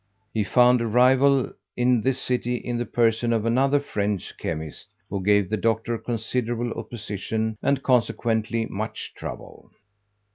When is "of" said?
3.31-3.45